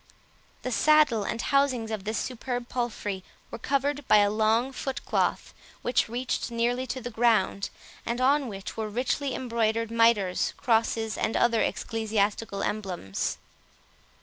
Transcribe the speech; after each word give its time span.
The 0.63 0.71
saddle 0.71 1.23
and 1.23 1.39
housings 1.39 1.91
of 1.91 2.05
this 2.05 2.17
superb 2.17 2.69
palfrey 2.69 3.23
were 3.51 3.59
covered 3.59 4.07
by 4.07 4.17
a 4.17 4.31
long 4.31 4.71
foot 4.71 5.05
cloth, 5.05 5.53
which 5.83 6.09
reached 6.09 6.49
nearly 6.49 6.87
to 6.87 6.99
the 7.01 7.11
ground, 7.11 7.69
and 8.03 8.19
on 8.19 8.47
which 8.47 8.75
were 8.75 8.89
richly 8.89 9.35
embroidered, 9.35 9.91
mitres, 9.91 10.55
crosses, 10.57 11.19
and 11.19 11.37
other 11.37 11.61
ecclesiastical 11.61 12.63
emblems. 12.63 13.37